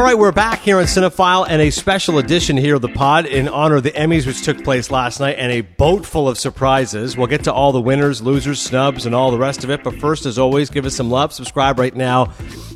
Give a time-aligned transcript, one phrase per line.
[0.00, 3.26] All right, we're back here on Cinephile and a special edition here of the pod
[3.26, 6.38] in honor of the Emmys, which took place last night, and a boat full of
[6.38, 7.18] surprises.
[7.18, 9.84] We'll get to all the winners, losers, snubs, and all the rest of it.
[9.84, 11.34] But first, as always, give us some love.
[11.34, 12.32] Subscribe right now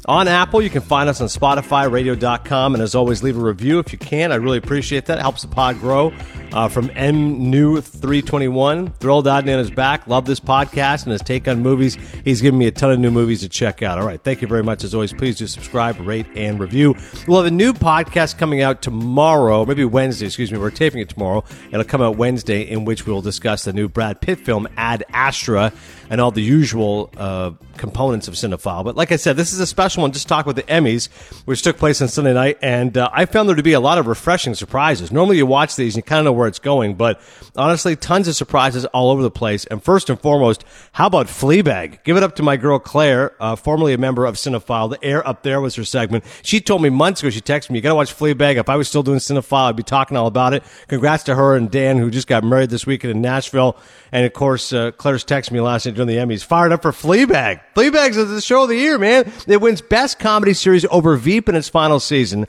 [0.07, 0.63] on Apple.
[0.63, 3.99] You can find us on Spotify, radio.com, and as always, leave a review if you
[3.99, 4.33] can.
[4.33, 5.19] I really appreciate that.
[5.19, 6.13] It helps the pod grow.
[6.53, 10.07] Uh, from M New 321, thrilled Adnan is back.
[10.07, 11.97] Love this podcast and his take on movies.
[12.25, 13.99] He's given me a ton of new movies to check out.
[13.99, 14.85] All right, thank you very much.
[14.85, 16.95] As always, please do subscribe, rate, and review.
[17.27, 20.59] We'll have a new podcast coming out tomorrow, maybe Wednesday, excuse me.
[20.59, 21.45] We're taping it tomorrow.
[21.71, 25.73] It'll come out Wednesday, in which we'll discuss the new Brad Pitt film, Ad Astra,
[26.11, 28.85] and all the usual uh, components of Cinephile.
[28.85, 30.12] But like I said, this is a special one.
[30.12, 31.09] Just talk with the Emmys,
[31.45, 33.98] which took place on Sunday night, and uh, I found there to be a lot
[33.98, 35.12] of refreshing surprises.
[35.12, 37.20] Normally, you watch these and you kind of know where it's going, but
[37.56, 39.65] honestly, tons of surprises all over the place.
[39.66, 42.04] And first and foremost, how about Fleabag?
[42.04, 44.90] Give it up to my girl Claire, uh, formerly a member of Cinephile.
[44.90, 46.24] The air up there was her segment.
[46.42, 47.30] She told me months ago.
[47.30, 49.76] She texted me, "You got to watch Fleabag." If I was still doing Cinephile, I'd
[49.76, 50.62] be talking all about it.
[50.88, 53.76] Congrats to her and Dan, who just got married this weekend in Nashville.
[54.12, 56.92] And of course, uh, Claire's texted me last night during the Emmys, fired up for
[56.92, 57.60] Fleabag.
[57.74, 59.30] Fleabag's the show of the year, man.
[59.48, 62.46] It wins Best Comedy Series over Veep in its final season.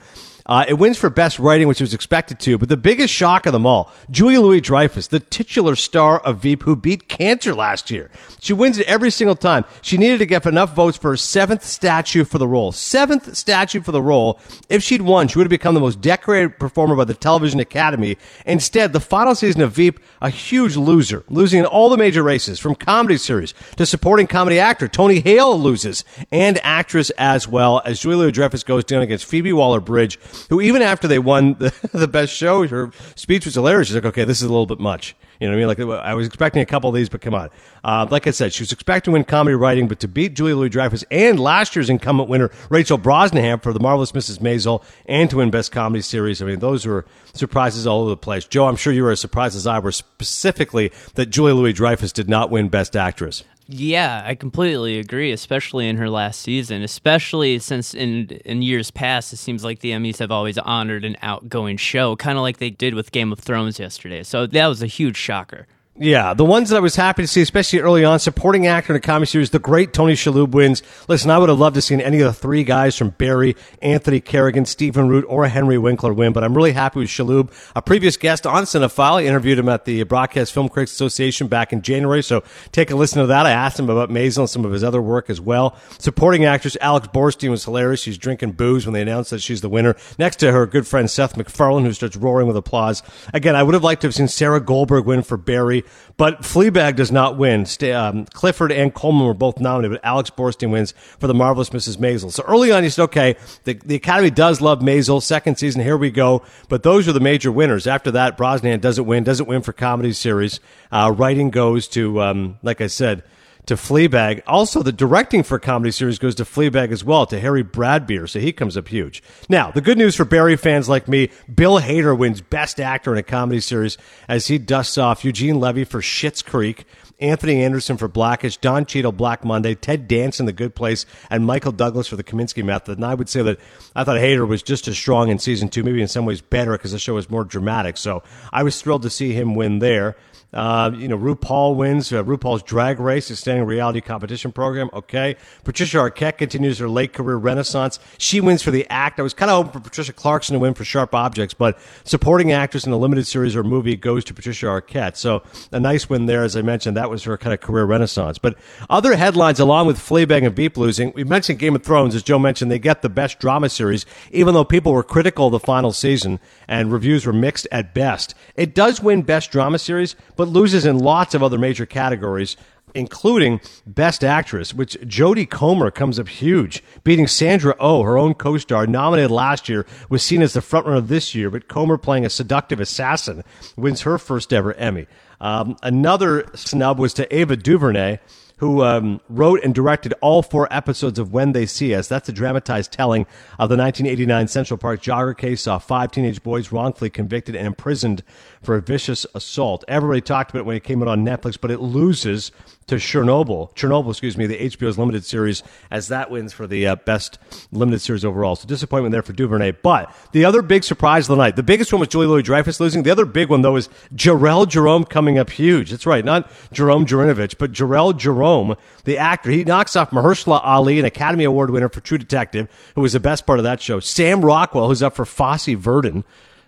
[0.47, 2.57] Uh, it wins for best writing, which was expected to.
[2.57, 6.63] But the biggest shock of them all, Julia Louis Dreyfus, the titular star of Veep,
[6.63, 8.11] who beat cancer last year.
[8.39, 9.65] She wins it every single time.
[9.81, 12.71] She needed to get enough votes for her seventh statue for the role.
[12.71, 14.39] Seventh statue for the role.
[14.69, 18.17] If she'd won, she would have become the most decorated performer by the Television Academy.
[18.45, 22.59] Instead, the final season of Veep, a huge loser, losing in all the major races,
[22.59, 24.87] from comedy series to supporting comedy actor.
[24.87, 30.19] Tony Hale loses, and actress as well, as Julia Dreyfus goes down against Phoebe Waller-Bridge
[30.49, 33.87] who even after they won the, the best show, her speech was hilarious.
[33.87, 35.15] She's like, okay, this is a little bit much.
[35.39, 35.89] You know what I mean?
[35.89, 37.49] Like I was expecting a couple of these, but come on.
[37.83, 40.55] Uh, like I said, she was expecting to win comedy writing, but to beat Julia
[40.55, 44.39] Louis Dreyfus and last year's incumbent winner Rachel Brosnahan for The Marvelous Mrs.
[44.39, 46.41] Maisel and to win Best Comedy Series.
[46.41, 48.45] I mean, those were surprises all over the place.
[48.45, 52.13] Joe, I'm sure you were as surprised as I were specifically that Julia Louis Dreyfus
[52.13, 53.43] did not win Best Actress.
[53.67, 59.33] Yeah, I completely agree, especially in her last season, especially since in in years past
[59.33, 62.69] it seems like the Emmys have always honored an outgoing show, kind of like they
[62.69, 64.21] did with Game of Thrones yesterday.
[64.21, 65.65] So that was a huge shocker.
[65.97, 68.97] Yeah, the ones that I was happy to see, especially early on, supporting actor in
[68.97, 70.83] a comedy series, the great Tony Shalhoub wins.
[71.07, 74.19] Listen, I would have loved to see any of the three guys from Barry, Anthony
[74.19, 77.49] Carrigan, Stephen Root, or Henry Winkler win, but I'm really happy with Shalhoub.
[77.77, 81.71] A previous guest on Cinephile, I interviewed him at the Broadcast Film Critics Association back
[81.71, 83.45] in January, so take a listen to that.
[83.45, 85.77] I asked him about Maisel and some of his other work as well.
[85.97, 88.01] Supporting actress Alex Borstein was hilarious.
[88.01, 89.95] She's drinking booze when they announced that she's the winner.
[90.19, 93.01] Next to her good friend Seth MacFarlane, who starts roaring with applause.
[93.33, 95.84] Again, I would have liked to have seen Sarah Goldberg win for Barry.
[96.17, 97.65] But Fleabag does not win.
[97.93, 101.97] Um, Clifford and Colman were both nominated, but Alex Borstein wins for the marvelous Mrs.
[101.97, 102.31] Maisel.
[102.31, 103.35] So early on, you said, okay,
[103.65, 105.21] the, the Academy does love Maisel.
[105.21, 106.41] Second season, here we go.
[106.69, 107.85] But those are the major winners.
[107.85, 110.59] After that, Brosnahan doesn't win, doesn't win for comedy series.
[110.91, 113.23] Uh, writing goes to, um, like I said,
[113.67, 114.41] to Fleabag.
[114.47, 118.39] Also, the directing for comedy series goes to Fleabag as well, to Harry Bradbeer, so
[118.39, 119.23] he comes up huge.
[119.49, 123.17] Now, the good news for Barry fans like me, Bill Hader wins Best Actor in
[123.17, 126.85] a Comedy Series as he dusts off Eugene Levy for Schitt's Creek,
[127.19, 131.71] Anthony Anderson for Blackish, Don Cheadle Black Monday, Ted Danson The Good Place, and Michael
[131.71, 132.97] Douglas for The Kominsky Method.
[132.97, 133.59] And I would say that
[133.95, 136.73] I thought Hader was just as strong in season two, maybe in some ways better
[136.73, 137.97] because the show was more dramatic.
[137.97, 138.21] So
[138.51, 140.17] I was thrilled to see him win there.
[140.55, 142.11] Uh, you know, RuPaul wins.
[142.11, 144.89] Uh, RuPaul's Drag Race, a standing reality competition program.
[144.93, 145.35] Okay.
[145.63, 147.99] Patricia Arquette continues her late career renaissance.
[148.17, 149.19] She wins for the act.
[149.19, 152.51] I was kind of hoping for Patricia Clarkson to win for Sharp Objects, but supporting
[152.51, 155.17] actress in a limited series or movie goes to Patricia Arquette.
[155.17, 156.95] So a nice win there, as I mentioned.
[156.95, 158.37] That was her kind of career renaissance.
[158.37, 158.57] But
[158.89, 162.15] other headlines, along with Fleabag and Veep losing, we mentioned Game of Thrones.
[162.15, 165.51] As Joe mentioned, they get the best drama series, even though people were critical of
[165.51, 168.33] the final season and reviews were mixed at best.
[168.55, 172.55] It does win best drama series, but but loses in lots of other major categories,
[172.93, 178.85] including Best Actress, which Jodie Comer comes up huge, beating Sandra Oh, her own co-star,
[178.85, 182.79] nominated last year, was seen as the frontrunner this year, but Comer playing a seductive
[182.79, 183.43] assassin
[183.75, 185.07] wins her first ever Emmy.
[185.41, 188.19] Um, another snub was to Ava DuVernay
[188.57, 192.07] who um, wrote and directed all four episodes of When They See Us.
[192.07, 193.23] That's a dramatized telling
[193.59, 198.23] of the 1989 Central Park jogger case, saw five teenage boys wrongfully convicted and imprisoned
[198.65, 199.83] for a vicious assault.
[199.87, 202.51] Everybody talked about it when it came out on Netflix, but it loses
[202.87, 203.73] to Chernobyl.
[203.73, 207.39] Chernobyl, excuse me, the HBO's limited series, as that wins for the uh, best
[207.71, 208.55] limited series overall.
[208.55, 209.71] So disappointment there for Duvernay.
[209.71, 212.79] But the other big surprise of the night, the biggest one was Julie Louis Dreyfus
[212.79, 213.03] losing.
[213.03, 215.91] The other big one, though, is Jharrel Jerome coming up huge.
[215.91, 218.75] That's right, not Jerome Jerinovich, but Jerome Jerome,
[219.05, 219.49] the actor.
[219.49, 223.19] He knocks off Mahershala Ali, an Academy Award winner for True Detective, who was the
[223.19, 223.99] best part of that show.
[223.99, 226.23] Sam Rockwell, who's up for Fosse Verdon.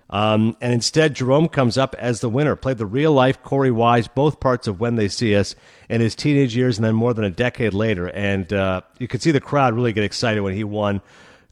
[0.10, 2.56] Um, and instead, Jerome comes up as the winner.
[2.56, 5.56] Played the real life Korey Wise, both parts of When They See Us
[5.90, 8.08] in his teenage years and then more than a decade later.
[8.08, 11.02] And uh, you could see the crowd really get excited when he won.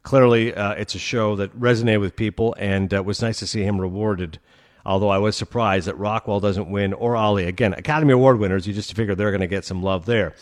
[0.03, 3.47] Clearly, uh, it's a show that resonated with people, and uh, it was nice to
[3.47, 4.39] see him rewarded.
[4.85, 7.45] Although I was surprised that Rockwell doesn't win or Ali.
[7.45, 10.35] Again, Academy Award winners, you just figure they're going to get some love there.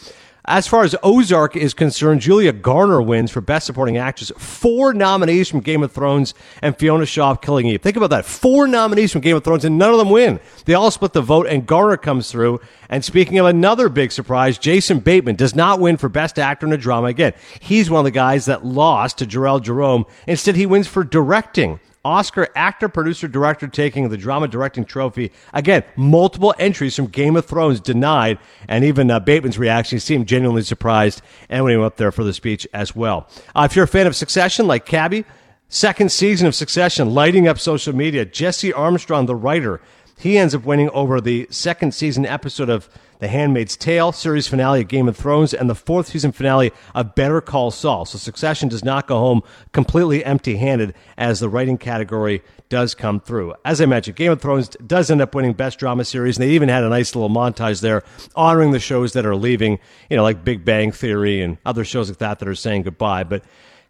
[0.45, 4.29] As far as Ozark is concerned, Julia Garner wins for Best Supporting Actress.
[4.37, 7.81] Four nominees from Game of Thrones and Fiona Shaw Killing Eve.
[7.81, 8.25] Think about that.
[8.25, 10.41] Four nominees from Game of Thrones and none of them win.
[10.65, 12.59] They all split the vote and Garner comes through.
[12.89, 16.73] And speaking of another big surprise, Jason Bateman does not win for Best Actor in
[16.73, 17.07] a Drama.
[17.07, 17.31] Again,
[17.61, 20.05] he's one of the guys that lost to Jharrel Jerome.
[20.27, 21.79] Instead, he wins for directing.
[22.05, 25.31] Ozark actor, producer, director taking the drama directing trophy.
[25.53, 30.63] Again, multiple entries from Game of Thrones denied, and even uh, Bateman's reaction seemed genuinely
[30.63, 33.29] surprised, and when he went up there for the speech as well.
[33.55, 35.23] Uh, if you're a fan of Succession, like Cabby,
[35.69, 38.25] second season of Succession, lighting up social media.
[38.25, 39.79] Jesse Armstrong, the writer,
[40.17, 42.89] he ends up winning over the second season episode of
[43.19, 47.15] The Handmaid's Tale, series finale of Game of Thrones, and the fourth season finale of
[47.15, 48.05] Better Call Saul.
[48.05, 53.19] So Succession does not go home completely empty handed as the writing category does come
[53.19, 53.53] through.
[53.65, 56.51] As I mentioned, Game of Thrones does end up winning Best Drama Series, and they
[56.51, 58.03] even had a nice little montage there
[58.35, 59.79] honoring the shows that are leaving,
[60.09, 63.23] you know, like Big Bang Theory and other shows like that that are saying goodbye.
[63.23, 63.43] But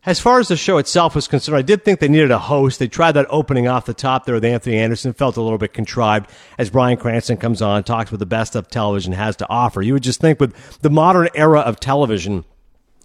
[0.05, 2.79] as far as the show itself was concerned, I did think they needed a host.
[2.79, 5.73] They tried that opening off the top there with Anthony Anderson, felt a little bit
[5.73, 9.81] contrived as Bryan Cranston comes on, talks with the best of television has to offer.
[9.81, 12.43] You would just think with the modern era of television,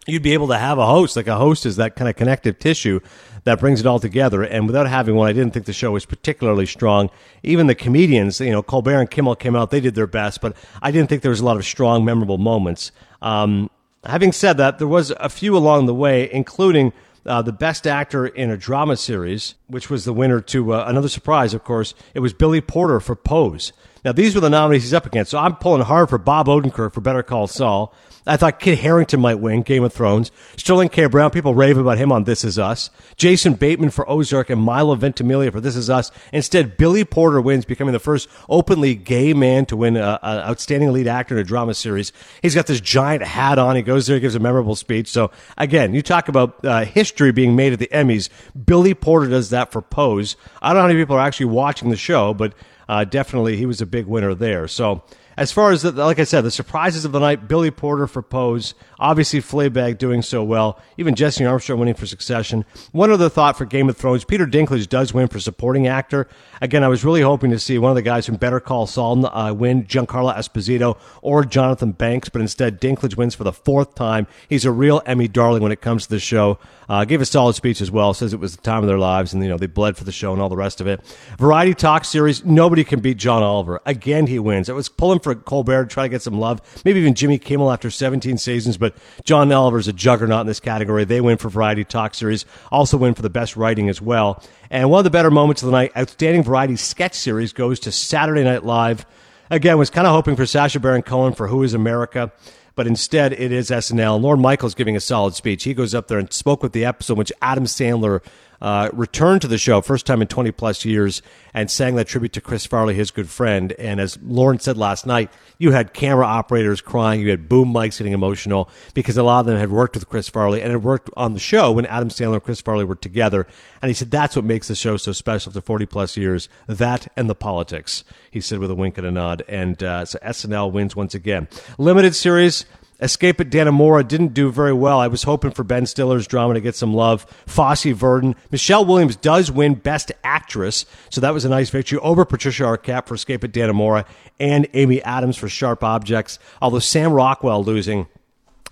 [0.08, 1.14] you'd be able to have a host.
[1.14, 2.98] Like a host is that kind of connective tissue
[3.44, 4.42] that brings it all together.
[4.42, 7.10] And without having one, I didn't think the show was particularly strong.
[7.44, 10.56] Even the comedians, you know, Colbert and Kimmel came out, they did their best, but
[10.82, 12.90] I didn't think there was a lot of strong, memorable moments.
[13.22, 13.70] Um,
[14.08, 16.94] Having said that, there was a few along the way, including
[17.26, 21.10] uh, the best actor in a drama series, which was the winner to uh, another
[21.10, 21.92] surprise, of course.
[22.14, 23.74] It was Billy Porter for Pose.
[24.06, 25.30] Now, these were the nominees he's up against.
[25.30, 27.94] So I'm pulling hard for Bob Odenkirk for Better Call Saul.
[28.28, 30.30] I thought Kit Harington might win Game of Thrones.
[30.56, 31.06] Sterling K.
[31.06, 32.90] Brown, people rave about him on This Is Us.
[33.16, 36.10] Jason Bateman for Ozark and Milo Ventimiglia for This Is Us.
[36.32, 41.08] Instead, Billy Porter wins, becoming the first openly gay man to win an outstanding lead
[41.08, 42.12] actor in a drama series.
[42.42, 43.76] He's got this giant hat on.
[43.76, 45.08] He goes there, gives a memorable speech.
[45.08, 48.28] So again, you talk about uh, history being made at the Emmys.
[48.66, 50.36] Billy Porter does that for Pose.
[50.60, 52.52] I don't know how many people are actually watching the show, but
[52.88, 54.68] uh, definitely he was a big winner there.
[54.68, 55.02] So
[55.38, 58.22] as far as the, like I said, the surprises of the night, Billy Porter for
[58.22, 62.64] Pose, obviously Fleabag doing so well, even Jesse Armstrong winning for Succession.
[62.90, 66.26] One other thought for Game of Thrones, Peter Dinklage does win for supporting actor.
[66.60, 69.26] Again, I was really hoping to see one of the guys from Better Call Saul
[69.26, 74.26] uh, win, Giancarlo Esposito or Jonathan Banks, but instead Dinklage wins for the fourth time.
[74.48, 76.58] He's a real Emmy darling when it comes to the show.
[76.88, 78.14] Uh, gave a solid speech as well.
[78.14, 80.12] Says it was the time of their lives, and you know they bled for the
[80.12, 81.00] show and all the rest of it.
[81.38, 82.44] Variety Talk series.
[82.44, 83.80] Nobody can beat John Oliver.
[83.84, 84.70] Again, he wins.
[84.70, 86.60] It was pulling for Colbert to try to get some love.
[86.84, 88.94] Maybe even Jimmy Kimmel after 17 seasons, but
[89.24, 91.04] John Oliver's a juggernaut in this category.
[91.04, 92.44] They win for Variety Talk series.
[92.70, 94.42] Also win for the best writing as well.
[94.70, 97.92] And one of the better moments of the night, outstanding variety sketch series goes to
[97.92, 99.06] Saturday Night Live.
[99.50, 102.32] Again, was kind of hoping for Sacha Baron Cohen for Who Is America
[102.78, 104.20] but instead it is SNL.
[104.20, 105.64] Lorne Michaels giving a solid speech.
[105.64, 108.22] He goes up there and spoke with the episode, which Adam Sandler
[108.60, 111.22] uh, returned to the show, first time in 20 plus years,
[111.54, 113.72] and sang that tribute to Chris Farley, his good friend.
[113.72, 117.98] And as Lorne said last night, you had camera operators crying, you had boom mics
[117.98, 121.10] getting emotional because a lot of them had worked with Chris Farley and had worked
[121.16, 123.46] on the show when Adam Sandler and Chris Farley were together.
[123.82, 126.48] And he said that's what makes the show so special after 40 plus years.
[126.66, 129.42] That and the politics, he said with a wink and a nod.
[129.48, 131.48] And uh, so SNL wins once again.
[131.78, 132.64] Limited series.
[133.00, 134.98] Escape at Dannemora didn't do very well.
[134.98, 137.26] I was hoping for Ben Stiller's drama to get some love.
[137.46, 138.34] Fosse Verdon.
[138.50, 143.06] Michelle Williams does win Best Actress, so that was a nice victory over Patricia Arquette
[143.06, 144.04] for Escape at Dannemora
[144.40, 146.38] and Amy Adams for Sharp Objects.
[146.60, 148.08] Although Sam Rockwell losing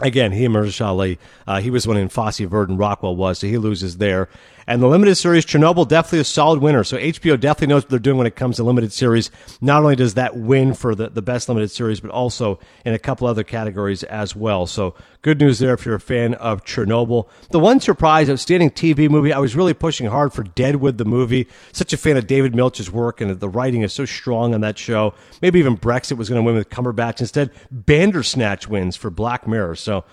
[0.03, 1.19] Again, he emerges Ali.
[1.47, 4.29] Uh, he was when in Fosse Verdon Rockwell was, so he loses there.
[4.69, 6.83] And the limited series, Chernobyl, definitely a solid winner.
[6.83, 9.31] So HBO definitely knows what they're doing when it comes to limited series.
[9.61, 12.99] Not only does that win for the, the best limited series, but also in a
[12.99, 14.67] couple other categories as well.
[14.67, 17.29] So good news there if you're a fan of Chernobyl.
[17.51, 21.47] The one surprise, outstanding TV movie, I was really pushing hard for Deadwood, the movie.
[21.73, 24.79] Such a fan of David Milch's work, and the writing is so strong on that
[24.79, 25.15] show.
[25.41, 27.21] Maybe even Brexit was going to win with Cumberbatch.
[27.21, 29.77] Instead, Bandersnatch wins for Black Mirror.
[29.87, 30.05] So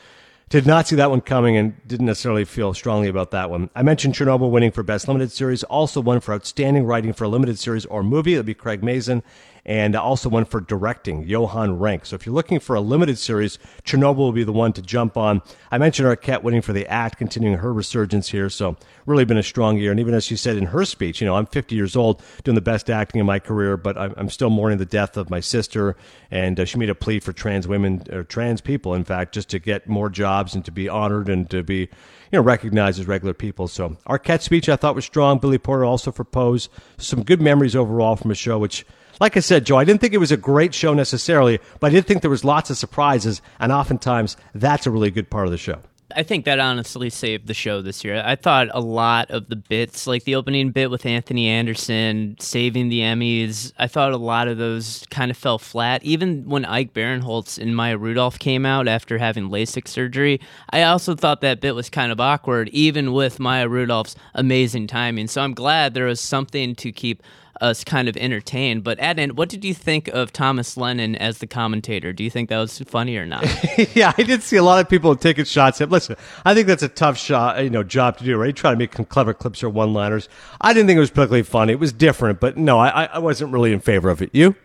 [0.49, 3.71] did not see that one coming and didn't necessarily feel strongly about that one.
[3.75, 7.27] I mentioned Chernobyl winning for Best Limited Series, also won for Outstanding Writing for a
[7.27, 8.33] Limited Series or Movie.
[8.33, 9.23] It'll be Craig Mazin.
[9.65, 12.05] And also one for directing, Johan Renck.
[12.05, 15.15] So if you're looking for a limited series, Chernobyl will be the one to jump
[15.15, 15.41] on.
[15.72, 18.50] I mentioned Arquette winning for the act, continuing her resurgence here.
[18.50, 19.91] So really been a strong year.
[19.91, 22.55] And even as she said in her speech, you know, I'm 50 years old, doing
[22.55, 25.39] the best acting in my career, but I'm, I'm still mourning the death of my
[25.39, 25.96] sister.
[26.29, 29.50] And uh, she made a plea for trans women, or trans people, in fact, just
[29.50, 31.89] to get more jobs and to be honored and to be, you
[32.34, 33.70] know, recognized as regular people.
[33.70, 35.39] So Arquette's speech I thought was strong.
[35.39, 36.67] Billy Porter also for Pose.
[36.98, 38.86] Some good memories overall from a show, which
[39.20, 41.96] like I said, Joe, I didn't think it was a great show necessarily, but I
[41.96, 45.51] did think there was lots of surprises, and oftentimes that's a really good part of
[45.51, 45.82] the show.
[46.15, 48.22] I think that honestly saved the show this year.
[48.24, 52.89] I thought a lot of the bits, like the opening bit with Anthony Anderson saving
[52.89, 56.03] the Emmys, I thought a lot of those kind of fell flat.
[56.03, 60.39] Even when Ike Barinholtz and Maya Rudolph came out after having LASIK surgery,
[60.70, 65.27] I also thought that bit was kind of awkward, even with Maya Rudolph's amazing timing.
[65.27, 67.24] So I'm glad there was something to keep
[67.62, 68.83] us kind of entertained.
[68.83, 72.13] But Adnan, what did you think of Thomas Lennon as the commentator?
[72.13, 73.45] Do you think that was funny or not?
[73.95, 75.89] yeah, I did see a lot of people taking shots at.
[75.89, 78.38] Listen, I think that's a tough shot, you know, job to do.
[78.38, 80.29] Right, try to make clever clips or one-liners.
[80.62, 81.74] I didn't think it was particularly funny.
[81.74, 84.29] It was different, but no, I, I wasn't really in favor of it.
[84.33, 84.55] You?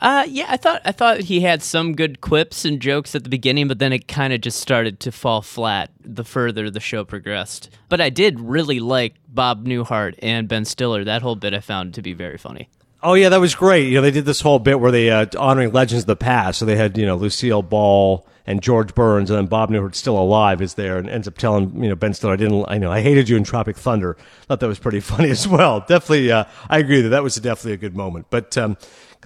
[0.00, 3.30] Uh, yeah, I thought I thought he had some good quips and jokes at the
[3.30, 7.04] beginning, but then it kind of just started to fall flat the further the show
[7.04, 7.70] progressed.
[7.88, 11.04] But I did really like Bob Newhart and Ben Stiller.
[11.04, 12.68] That whole bit I found to be very funny.
[13.02, 13.88] Oh yeah, that was great.
[13.88, 16.58] You know, they did this whole bit where they uh, honoring legends of the past.
[16.58, 20.18] So they had you know Lucille Ball and George Burns, and then Bob Newhart still
[20.18, 22.92] alive is there, and ends up telling you know Ben Stiller, I didn't, I know,
[22.92, 24.16] I hated you in Tropic Thunder.
[24.46, 25.80] Thought that was pretty funny as well.
[25.80, 28.26] Definitely, uh, I agree that that was definitely a good moment.
[28.30, 28.76] But um,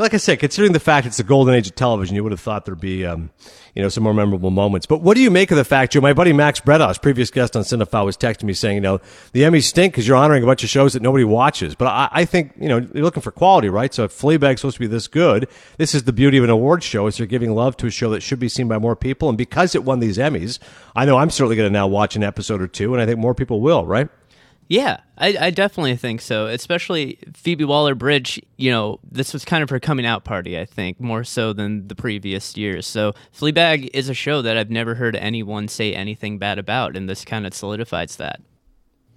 [0.01, 2.41] like I said, considering the fact it's the golden age of television, you would have
[2.41, 3.31] thought there'd be, um,
[3.75, 4.87] you know, some more memorable moments.
[4.87, 6.01] But what do you make of the fact, Joe?
[6.01, 9.01] My buddy Max Bretos, previous guest on Cinephile, was texting me saying, you know,
[9.33, 11.75] the Emmys stink because you're honoring a bunch of shows that nobody watches.
[11.75, 13.93] But I, I, think, you know, you're looking for quality, right?
[13.93, 16.83] So if Fleabag's supposed to be this good, this is the beauty of an award
[16.83, 19.29] show is they're giving love to a show that should be seen by more people.
[19.29, 20.59] And because it won these Emmys,
[20.97, 23.19] I know I'm certainly going to now watch an episode or two, and I think
[23.19, 24.09] more people will, right?
[24.71, 26.47] Yeah, I, I, definitely think so.
[26.47, 30.65] Especially Phoebe Waller Bridge, you know, this was kind of her coming out party, I
[30.65, 32.87] think, more so than the previous years.
[32.87, 37.09] So Fleabag is a show that I've never heard anyone say anything bad about, and
[37.09, 38.43] this kind of solidifies that.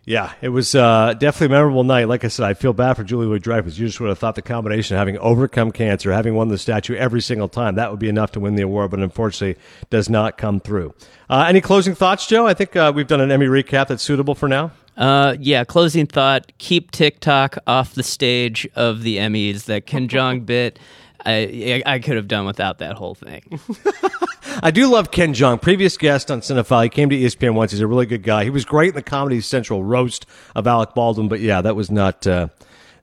[0.06, 2.08] Yeah, it was uh, definitely a memorable night.
[2.08, 3.78] Like I said, I feel bad for Julie Louis Dreyfus.
[3.78, 6.96] You just would have thought the combination of having overcome cancer, having won the statue
[6.96, 10.36] every single time, that would be enough to win the award, but unfortunately does not
[10.36, 10.96] come through.
[11.30, 12.48] Uh, any closing thoughts, Joe?
[12.48, 14.72] I think uh, we've done an Emmy recap that's suitable for now.
[14.96, 19.66] Uh, yeah, closing thought keep TikTok off the stage of the Emmys.
[19.66, 20.80] That Ken Jeong bit.
[21.26, 23.60] I, I could have done without that whole thing.
[24.62, 26.84] I do love Ken Jeong, previous guest on Cinephile.
[26.84, 27.72] He came to ESPN once.
[27.72, 28.44] He's a really good guy.
[28.44, 31.90] He was great in the Comedy Central roast of Alec Baldwin, but yeah, that was
[31.90, 32.50] not uh,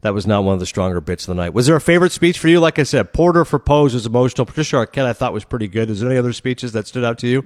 [0.03, 1.55] that was not one of the stronger bits of the night.
[1.55, 2.61] Was there a favorite speech for you?
[2.61, 4.45] Like I said, Porter for Pose was emotional.
[4.45, 5.89] Patricia Arquette I thought was pretty good.
[5.89, 7.43] Is there any other speeches that stood out to you?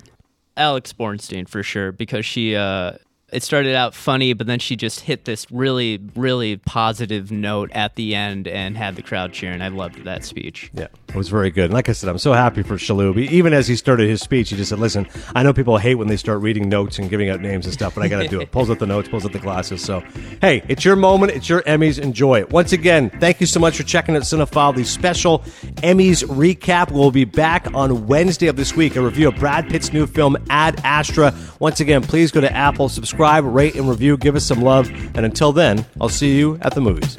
[0.56, 2.92] Alex Borstein for sure because she uh,
[3.34, 7.96] it started out funny, but then she just hit this really, really positive note at
[7.96, 9.60] the end and had the crowd cheering.
[9.60, 10.70] I loved that speech.
[10.72, 11.72] Yeah, it was very good.
[11.72, 13.18] like I said, I'm so happy for Shalhoub.
[13.18, 16.06] Even as he started his speech, he just said, "Listen, I know people hate when
[16.08, 18.40] they start reading notes and giving out names and stuff, but I got to do
[18.40, 19.82] it." Pulls out the notes, pulls out the glasses.
[19.84, 20.00] So,
[20.40, 21.32] hey, it's your moment.
[21.32, 21.98] It's your Emmys.
[21.98, 22.50] Enjoy it.
[22.50, 25.40] Once again, thank you so much for checking out Cinephile, the special
[25.82, 26.92] Emmys recap.
[26.92, 28.94] We'll be back on Wednesday of this week.
[28.94, 31.34] A review of Brad Pitt's new film Ad Astra.
[31.58, 33.23] Once again, please go to Apple, subscribe,
[33.54, 34.16] rate, and review.
[34.16, 34.88] Give us some love.
[35.14, 37.18] And until then, I'll see you at the movies.